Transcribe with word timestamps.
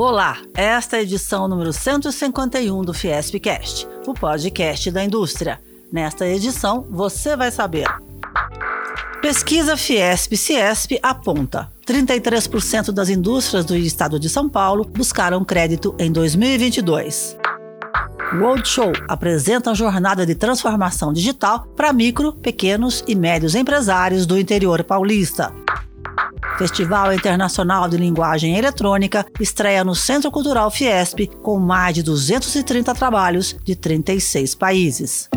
Olá, 0.00 0.38
esta 0.54 0.96
é 0.96 1.00
a 1.00 1.02
edição 1.02 1.48
número 1.48 1.72
151 1.72 2.82
do 2.82 2.94
Fiespcast, 2.94 3.88
o 4.06 4.14
podcast 4.14 4.92
da 4.92 5.02
indústria. 5.02 5.58
Nesta 5.92 6.24
edição, 6.24 6.86
você 6.88 7.36
vai 7.36 7.50
saber. 7.50 7.88
Pesquisa 9.20 9.76
Fiesp-Ciesp 9.76 11.00
aponta: 11.02 11.68
33% 11.84 12.92
das 12.92 13.08
indústrias 13.08 13.64
do 13.64 13.76
estado 13.76 14.20
de 14.20 14.28
São 14.28 14.48
Paulo 14.48 14.84
buscaram 14.84 15.44
crédito 15.44 15.92
em 15.98 16.12
2022. 16.12 17.36
Roadshow 18.38 18.92
apresenta 19.08 19.72
a 19.72 19.74
jornada 19.74 20.24
de 20.24 20.36
transformação 20.36 21.12
digital 21.12 21.66
para 21.76 21.92
micro, 21.92 22.34
pequenos 22.34 23.02
e 23.08 23.16
médios 23.16 23.56
empresários 23.56 24.26
do 24.26 24.38
interior 24.38 24.84
paulista. 24.84 25.52
Festival 26.58 27.12
Internacional 27.12 27.88
de 27.88 27.96
Linguagem 27.96 28.58
Eletrônica 28.58 29.24
estreia 29.38 29.84
no 29.84 29.94
Centro 29.94 30.28
Cultural 30.28 30.68
Fiesp 30.72 31.28
com 31.40 31.56
mais 31.56 31.94
de 31.94 32.02
230 32.02 32.92
trabalhos 32.94 33.56
de 33.64 33.76
36 33.76 34.56
países. 34.56 35.30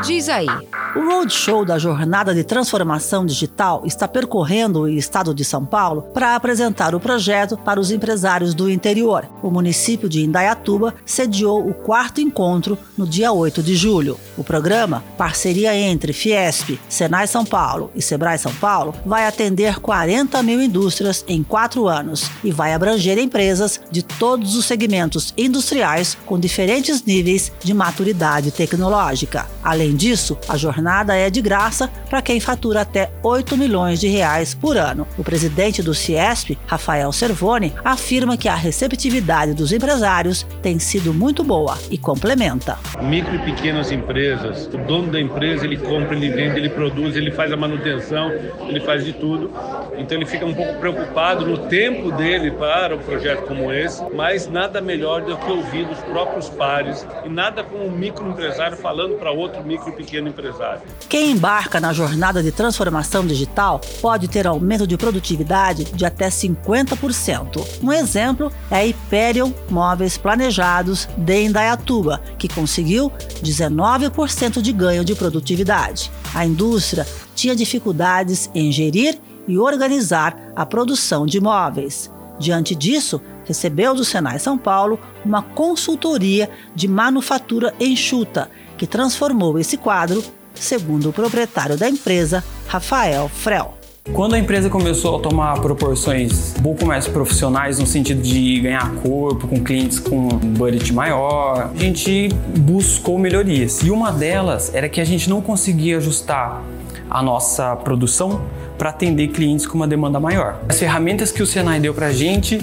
Diz 0.03 0.29
aí. 0.29 0.47
O 0.95 1.01
roadshow 1.01 1.65
da 1.65 1.77
Jornada 1.77 2.33
de 2.33 2.41
Transformação 2.41 3.25
Digital 3.25 3.83
está 3.85 4.07
percorrendo 4.07 4.83
o 4.83 4.87
estado 4.87 5.33
de 5.33 5.43
São 5.43 5.65
Paulo 5.65 6.03
para 6.13 6.37
apresentar 6.37 6.95
o 6.95 7.01
projeto 7.01 7.57
para 7.57 7.81
os 7.81 7.91
empresários 7.91 8.53
do 8.53 8.71
interior. 8.71 9.27
O 9.43 9.51
município 9.51 10.07
de 10.07 10.23
Indaiatuba 10.23 10.95
sediou 11.05 11.67
o 11.67 11.73
quarto 11.73 12.21
encontro 12.21 12.77
no 12.97 13.05
dia 13.05 13.33
8 13.33 13.61
de 13.61 13.75
julho. 13.75 14.17
O 14.37 14.43
programa, 14.43 15.03
parceria 15.17 15.75
entre 15.75 16.13
Fiesp, 16.13 16.79
Senai 16.87 17.27
São 17.27 17.43
Paulo 17.43 17.91
e 17.93 18.01
Sebrae 18.01 18.37
São 18.37 18.53
Paulo, 18.53 18.95
vai 19.05 19.27
atender 19.27 19.81
40 19.81 20.41
mil 20.43 20.61
indústrias 20.61 21.25
em 21.27 21.43
quatro 21.43 21.89
anos 21.89 22.31
e 22.41 22.53
vai 22.53 22.73
abranger 22.73 23.17
empresas 23.17 23.81
de 23.91 24.01
todos 24.01 24.55
os 24.55 24.63
segmentos 24.63 25.33
industriais 25.37 26.17
com 26.25 26.39
diferentes 26.39 27.03
níveis 27.03 27.51
de 27.61 27.73
maturidade 27.73 28.49
tecnológica. 28.49 29.45
Além 29.61 29.93
disso, 29.93 30.37
a 30.47 30.55
jornada 30.55 30.84
é 31.15 31.29
de 31.29 31.41
graça 31.41 31.89
para 32.09 32.21
quem 32.21 32.39
fatura 32.39 32.81
até 32.81 33.09
8 33.23 33.57
milhões 33.57 33.99
de 33.99 34.07
reais 34.07 34.53
por 34.53 34.77
ano. 34.77 35.07
O 35.17 35.23
presidente 35.23 35.81
do 35.81 35.93
Ciesp, 35.93 36.57
Rafael 36.67 37.11
Servoni, 37.11 37.73
afirma 37.83 38.37
que 38.37 38.47
a 38.47 38.55
receptividade 38.55 39.53
dos 39.53 39.71
empresários 39.71 40.45
tem 40.61 40.77
sido 40.79 41.13
muito 41.13 41.43
boa 41.43 41.77
e 41.89 41.97
complementa. 41.97 42.77
Micro 43.01 43.35
e 43.35 43.39
pequenas 43.39 43.91
empresas, 43.91 44.67
o 44.67 44.77
dono 44.77 45.11
da 45.11 45.19
empresa 45.19 45.65
ele 45.65 45.77
compra, 45.77 46.15
ele 46.15 46.29
vende, 46.29 46.57
ele 46.57 46.69
produz, 46.69 47.15
ele 47.15 47.31
faz 47.31 47.51
a 47.51 47.57
manutenção, 47.57 48.31
ele 48.67 48.79
faz 48.79 49.03
de 49.03 49.13
tudo. 49.13 49.51
Então 49.97 50.17
ele 50.17 50.25
fica 50.25 50.45
um 50.45 50.53
pouco 50.53 50.75
preocupado 50.79 51.45
no 51.45 51.57
tempo 51.67 52.11
dele 52.11 52.51
para 52.51 52.95
um 52.95 52.99
projeto 52.99 53.47
como 53.47 53.71
esse, 53.71 54.03
mas 54.13 54.47
nada 54.47 54.81
melhor 54.81 55.21
do 55.21 55.35
que 55.37 55.51
ouvir 55.51 55.85
dos 55.85 55.99
próprios 55.99 56.49
pares 56.49 57.05
e 57.25 57.29
nada 57.29 57.63
como 57.63 57.85
um 57.85 57.91
microempresário 57.91 58.77
falando 58.77 59.15
para 59.15 59.31
outro 59.31 59.63
micro 59.63 59.89
e 59.89 59.93
pequeno 59.93 60.27
empresário. 60.27 60.74
Quem 61.07 61.31
embarca 61.31 61.79
na 61.79 61.93
jornada 61.93 62.41
de 62.41 62.51
transformação 62.51 63.25
digital 63.25 63.79
pode 64.01 64.27
ter 64.27 64.47
aumento 64.47 64.87
de 64.87 64.97
produtividade 64.97 65.85
de 65.85 66.05
até 66.05 66.29
50%. 66.29 67.65
Um 67.81 67.93
exemplo 67.93 68.51
é 68.71 68.77
a 68.77 68.83
Hyperion 68.85 69.51
Móveis 69.69 70.17
Planejados 70.17 71.07
de 71.15 71.43
Indaiatuba, 71.43 72.21
que 72.37 72.47
conseguiu 72.47 73.11
19% 73.43 74.61
de 74.61 74.73
ganho 74.73 75.05
de 75.05 75.15
produtividade. 75.15 76.11
A 76.33 76.45
indústria 76.45 77.05
tinha 77.35 77.55
dificuldades 77.55 78.49
em 78.53 78.71
gerir 78.71 79.19
e 79.47 79.57
organizar 79.57 80.35
a 80.55 80.65
produção 80.65 81.25
de 81.25 81.39
móveis. 81.39 82.09
Diante 82.39 82.75
disso, 82.75 83.21
recebeu 83.45 83.93
do 83.93 84.03
Senai 84.03 84.39
São 84.39 84.57
Paulo 84.57 84.99
uma 85.23 85.41
consultoria 85.41 86.49
de 86.73 86.87
manufatura 86.87 87.73
enxuta, 87.79 88.49
que 88.77 88.85
transformou 88.85 89.57
esse 89.57 89.77
quadro, 89.77 90.23
segundo 90.55 91.09
o 91.09 91.13
proprietário 91.13 91.77
da 91.77 91.89
empresa, 91.89 92.43
Rafael 92.67 93.29
Frel. 93.29 93.75
Quando 94.13 94.35
a 94.35 94.39
empresa 94.39 94.69
começou 94.69 95.17
a 95.17 95.19
tomar 95.19 95.59
proporções 95.59 96.53
um 96.59 96.61
pouco 96.61 96.85
mais 96.85 97.07
profissionais, 97.07 97.79
no 97.79 97.87
sentido 97.87 98.21
de 98.21 98.61
ganhar 98.61 98.93
corpo 98.97 99.47
com 99.47 99.63
clientes 99.63 99.99
com 99.99 100.15
um 100.15 100.53
budget 100.53 100.93
maior, 100.93 101.71
a 101.73 101.77
gente 101.77 102.29
buscou 102.59 103.17
melhorias. 103.17 103.81
E 103.81 103.89
uma 103.89 104.11
delas 104.11 104.73
era 104.75 104.87
que 104.87 105.01
a 105.01 105.05
gente 105.05 105.27
não 105.27 105.41
conseguia 105.41 105.97
ajustar 105.97 106.61
a 107.09 107.23
nossa 107.23 107.75
produção 107.77 108.41
para 108.77 108.91
atender 108.91 109.29
clientes 109.29 109.65
com 109.65 109.75
uma 109.75 109.87
demanda 109.87 110.19
maior. 110.19 110.59
As 110.69 110.77
ferramentas 110.77 111.31
que 111.31 111.41
o 111.41 111.47
Senai 111.47 111.79
deu 111.79 111.93
para 111.93 112.07
a 112.07 112.13
gente 112.13 112.59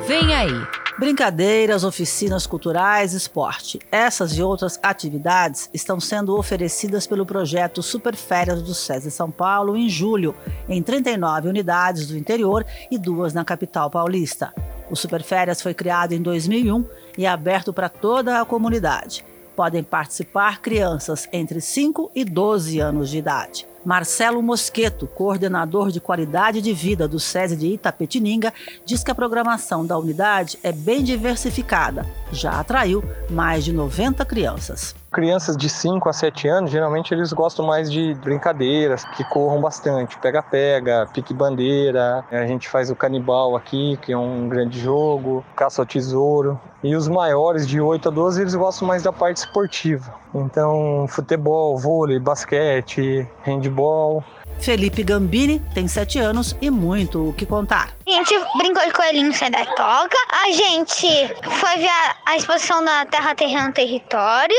Vem 0.08 0.32
aí! 0.32 0.66
Brincadeiras, 0.98 1.84
oficinas 1.84 2.46
culturais, 2.46 3.12
esporte. 3.12 3.78
Essas 3.92 4.38
e 4.38 4.42
outras 4.42 4.80
atividades 4.82 5.68
estão 5.74 6.00
sendo 6.00 6.34
oferecidas 6.34 7.06
pelo 7.06 7.26
projeto 7.26 7.82
Superférias 7.82 8.62
do 8.62 8.74
SESI 8.74 9.10
São 9.10 9.30
Paulo 9.30 9.76
em 9.76 9.86
julho, 9.86 10.34
em 10.66 10.82
39 10.82 11.50
unidades 11.50 12.06
do 12.06 12.16
interior 12.16 12.64
e 12.90 12.96
duas 12.96 13.34
na 13.34 13.44
capital 13.44 13.90
paulista. 13.90 14.50
O 14.90 14.96
Superférias 14.96 15.60
foi 15.60 15.74
criado 15.74 16.12
em 16.12 16.22
2001 16.22 16.86
e 17.18 17.26
é 17.26 17.28
aberto 17.28 17.70
para 17.70 17.90
toda 17.90 18.40
a 18.40 18.46
comunidade. 18.46 19.22
Podem 19.54 19.82
participar 19.82 20.62
crianças 20.62 21.28
entre 21.30 21.60
5 21.60 22.12
e 22.14 22.24
12 22.24 22.80
anos 22.80 23.10
de 23.10 23.18
idade. 23.18 23.66
Marcelo 23.84 24.42
Mosqueto, 24.42 25.06
coordenador 25.06 25.90
de 25.90 26.00
qualidade 26.00 26.60
de 26.60 26.72
vida 26.72 27.06
do 27.06 27.20
SESI 27.20 27.56
de 27.56 27.66
Itapetininga, 27.74 28.52
diz 28.84 29.02
que 29.02 29.10
a 29.10 29.14
programação 29.14 29.86
da 29.86 29.96
unidade 29.96 30.58
é 30.62 30.72
bem 30.72 31.02
diversificada. 31.02 32.06
Já 32.32 32.60
atraiu 32.60 33.02
mais 33.30 33.64
de 33.64 33.72
90 33.72 34.24
crianças. 34.24 34.94
Crianças 35.10 35.56
de 35.56 35.70
5 35.70 36.06
a 36.06 36.12
7 36.12 36.48
anos, 36.48 36.70
geralmente 36.70 37.14
eles 37.14 37.32
gostam 37.32 37.66
mais 37.66 37.90
de 37.90 38.12
brincadeiras 38.16 39.06
que 39.16 39.24
corram 39.24 39.58
bastante. 39.58 40.18
Pega-pega, 40.18 41.08
pique-bandeira, 41.14 42.22
a 42.30 42.46
gente 42.46 42.68
faz 42.68 42.90
o 42.90 42.96
canibal 42.96 43.56
aqui, 43.56 43.98
que 44.02 44.12
é 44.12 44.18
um 44.18 44.48
grande 44.50 44.78
jogo, 44.78 45.42
caça 45.56 45.80
ao 45.80 45.86
tesouro. 45.86 46.60
E 46.84 46.94
os 46.94 47.08
maiores, 47.08 47.66
de 47.66 47.80
8 47.80 48.08
a 48.08 48.12
12, 48.12 48.40
eles 48.42 48.54
gostam 48.54 48.86
mais 48.86 49.02
da 49.02 49.12
parte 49.12 49.38
esportiva. 49.38 50.14
Então, 50.34 51.06
futebol, 51.08 51.76
vôlei, 51.78 52.18
basquete, 52.18 53.26
handball. 53.42 53.67
handball 53.68 54.24
Felipe 54.60 55.02
Gambini 55.02 55.62
tem 55.74 55.88
7 55.88 56.18
anos 56.18 56.56
e 56.60 56.70
muito 56.70 57.28
o 57.28 57.32
que 57.32 57.46
contar. 57.46 57.96
A 58.06 58.10
gente 58.10 58.34
brincou 58.56 58.84
de 58.86 58.92
coelhinho 58.92 59.32
sai 59.34 59.50
da 59.50 59.64
toca. 59.64 60.16
A 60.30 60.50
gente 60.50 61.34
foi 61.42 61.76
ver 61.76 61.90
a, 62.24 62.36
exposição 62.36 62.82
da 62.82 63.04
Terra 63.04 63.34
Terreno 63.34 63.72
Território. 63.72 64.56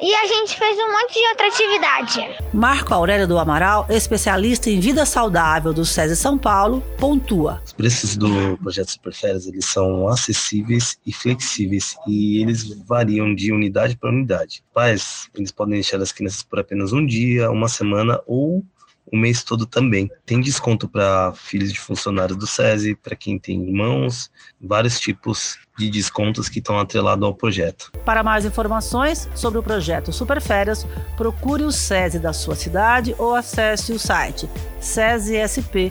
E 0.00 0.14
a 0.14 0.26
gente 0.26 0.56
fez 0.56 0.78
um 0.78 0.92
monte 0.92 1.14
de 1.14 1.26
outra 1.28 1.46
atividade. 1.48 2.40
Marco 2.52 2.92
Aurélio 2.92 3.26
do 3.26 3.38
Amaral, 3.38 3.86
especialista 3.88 4.68
em 4.68 4.78
vida 4.78 5.06
saudável 5.06 5.72
do 5.72 5.84
SESI 5.84 6.16
São 6.16 6.36
Paulo, 6.36 6.82
pontua. 6.98 7.62
Os 7.64 7.72
preços 7.72 8.16
do 8.16 8.58
projeto 8.58 8.90
Superférias 8.90 9.46
eles 9.46 9.64
são 9.64 10.06
acessíveis 10.08 10.98
e 11.06 11.12
flexíveis 11.12 11.96
e 12.06 12.42
eles 12.42 12.68
variam 12.86 13.34
de 13.34 13.52
unidade 13.52 13.96
para 13.96 14.10
unidade. 14.10 14.62
Pais, 14.74 15.30
eles 15.34 15.50
podem 15.50 15.74
deixar 15.74 16.00
as 16.00 16.12
crianças 16.12 16.42
por 16.42 16.60
apenas 16.60 16.92
um 16.92 17.04
dia, 17.04 17.50
uma 17.50 17.68
semana 17.68 18.20
ou 18.26 18.62
o 19.12 19.16
mês 19.16 19.44
todo 19.44 19.66
também. 19.66 20.10
Tem 20.24 20.40
desconto 20.40 20.88
para 20.88 21.32
filhos 21.34 21.72
de 21.72 21.78
funcionários 21.78 22.38
do 22.38 22.46
SESI, 22.46 22.96
para 22.96 23.14
quem 23.14 23.38
tem 23.38 23.62
irmãos, 23.62 24.30
vários 24.60 24.98
tipos 24.98 25.58
de 25.78 25.90
descontos 25.90 26.48
que 26.48 26.58
estão 26.58 26.78
atrelados 26.78 27.24
ao 27.24 27.34
projeto. 27.34 27.92
Para 28.04 28.22
mais 28.22 28.44
informações 28.44 29.28
sobre 29.34 29.58
o 29.58 29.62
projeto 29.62 30.12
Superférias, 30.12 30.86
procure 31.16 31.64
o 31.64 31.72
SESI 31.72 32.18
da 32.18 32.32
sua 32.32 32.54
cidade 32.54 33.14
ou 33.18 33.34
acesse 33.34 33.92
o 33.92 33.98
site 33.98 34.48
sesesp.org.br. 34.80 35.82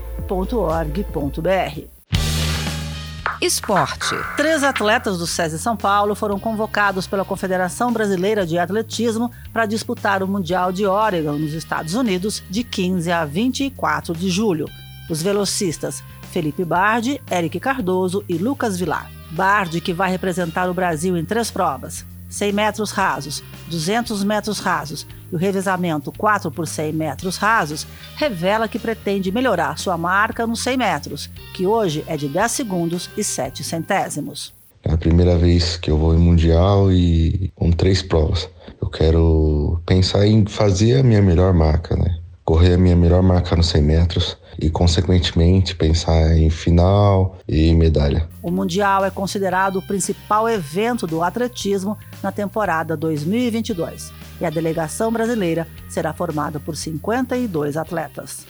Esporte. 3.42 4.16
Três 4.38 4.64
atletas 4.64 5.18
do 5.18 5.26
SESI 5.26 5.58
São 5.58 5.76
Paulo 5.76 6.14
foram 6.14 6.40
convocados 6.40 7.08
pela 7.08 7.26
Confederação 7.26 7.92
Brasileira 7.92 8.46
de 8.46 8.60
Atletismo 8.60 9.32
para 9.52 9.66
disputar 9.66 10.22
o 10.22 10.28
Mundial 10.28 10.72
de 10.72 10.86
Oregon, 10.86 11.40
nos 11.40 11.54
Estados 11.54 11.96
Unidos, 11.96 12.44
de 12.52 12.64
15 12.64 13.12
a 13.12 13.26
24 13.26 14.14
de 14.14 14.30
julho. 14.30 14.70
Os 15.10 15.24
velocistas 15.24 16.04
Felipe 16.32 16.64
Bardi, 16.64 17.20
Eric 17.32 17.60
Cardoso 17.60 18.24
e 18.30 18.38
Lucas 18.38 18.78
Vilar. 18.78 19.10
Bardi, 19.32 19.82
que 19.82 19.92
vai 19.92 20.12
representar 20.12 20.70
o 20.70 20.74
Brasil 20.76 21.18
em 21.18 21.26
três 21.26 21.50
provas: 21.50 22.06
100 22.32 22.54
metros 22.54 22.92
rasos, 22.92 23.44
200 23.68 24.24
metros 24.24 24.60
rasos 24.60 25.06
e 25.32 25.36
o 25.36 25.38
revezamento 25.38 26.12
4 26.18 26.50
por 26.50 26.66
100 26.66 26.94
metros 26.94 27.38
rasos, 27.38 27.86
revela 28.16 28.68
que 28.68 28.80
pretende 28.80 29.32
melhorar 29.32 29.78
sua 29.78 29.98
marca 29.98 30.48
nos 30.48 30.64
100 30.64 30.78
metros, 30.78 31.30
que 31.54 31.68
hoje 31.68 32.04
é 32.08 32.16
de 32.16 32.28
10 32.28 32.52
segundos 32.52 33.10
e 33.18 33.24
7 33.24 33.64
centésimos. 33.64 34.54
É 34.84 34.94
a 34.94 34.98
primeira 34.98 35.38
vez 35.38 35.78
que 35.78 35.92
eu 35.92 35.98
vou 35.98 36.16
em 36.16 36.18
Mundial 36.18 36.92
e 36.92 37.52
com 37.54 37.70
três 37.72 38.02
provas. 38.02 38.50
Eu 38.82 38.90
quero 38.90 39.80
pensar 39.86 40.26
em 40.26 40.46
fazer 40.48 41.00
a 41.00 41.04
minha 41.04 41.22
melhor 41.22 41.54
marca, 41.54 41.96
né? 41.96 42.18
Correr 42.44 42.74
a 42.74 42.78
minha 42.78 42.96
melhor 42.96 43.22
marca 43.22 43.56
nos 43.56 43.68
100 43.68 43.82
metros 43.84 44.41
e, 44.62 44.70
consequentemente, 44.70 45.76
pensar 45.76 46.38
em 46.38 46.50
final 46.50 47.38
e 47.48 47.74
medalha. 47.74 48.30
O 48.42 48.52
Mundial 48.52 49.04
é 49.04 49.10
considerado 49.12 49.78
o 49.78 49.82
principal 49.82 50.48
evento 50.48 51.08
do 51.08 51.24
atletismo 51.24 51.98
na 52.22 52.32
temporada 52.32 52.96
2022 52.96 54.12
e 54.40 54.46
a 54.46 54.50
delegação 54.50 55.12
brasileira 55.12 55.68
será 55.90 56.14
formada 56.14 56.60
por 56.60 56.76
52 56.76 57.76
atletas. 57.76 58.46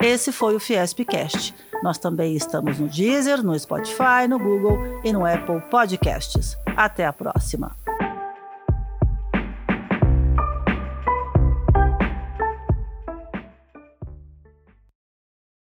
Esse 0.00 0.32
foi 0.32 0.56
o 0.56 0.60
Fiespcast. 0.60 1.54
Nós 1.82 1.98
também 1.98 2.34
estamos 2.34 2.78
no 2.78 2.88
Deezer, 2.88 3.42
no 3.42 3.58
Spotify, 3.58 4.26
no 4.28 4.38
Google 4.38 5.00
e 5.04 5.12
no 5.12 5.24
Apple 5.24 5.60
Podcasts. 5.70 6.56
Até 6.76 7.06
a 7.06 7.12
próxima! 7.12 7.81